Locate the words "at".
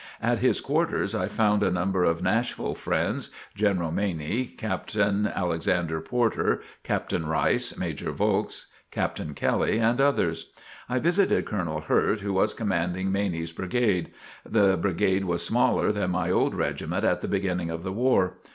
0.19-0.39, 17.05-17.21